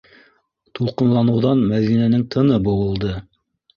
[0.77, 3.13] -Тулҡынланыуҙан Мәҙинәнең тыны быуылды.